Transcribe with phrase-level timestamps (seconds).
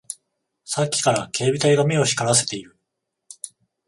[0.65, 2.75] さっきから警備隊が目を光らせている